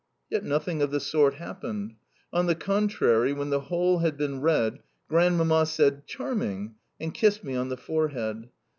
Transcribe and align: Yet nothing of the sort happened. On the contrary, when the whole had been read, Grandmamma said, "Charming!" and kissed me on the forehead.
Yet 0.31 0.43
nothing 0.43 0.81
of 0.81 0.89
the 0.89 0.99
sort 0.99 1.35
happened. 1.35 1.93
On 2.33 2.47
the 2.47 2.55
contrary, 2.55 3.33
when 3.33 3.51
the 3.51 3.59
whole 3.59 3.99
had 3.99 4.17
been 4.17 4.41
read, 4.41 4.79
Grandmamma 5.07 5.67
said, 5.67 6.07
"Charming!" 6.07 6.73
and 6.99 7.13
kissed 7.13 7.43
me 7.43 7.53
on 7.53 7.69
the 7.69 7.77
forehead. 7.77 8.49